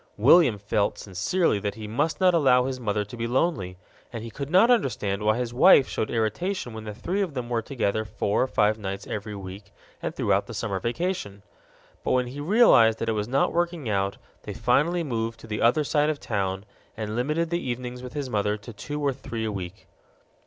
[0.17, 3.77] William felt sincerely that he must not allow his mother to be lonely,
[4.11, 7.49] and he could not understand why his wife showed irritation when the three of them
[7.49, 11.43] were together four or five nights every week and throughout the summer vacation.
[12.03, 15.61] But when he realized that it was not working out, they finally moved to the
[15.61, 16.65] other side of town
[16.97, 19.85] and limited the evenings with his mother to two or three a week.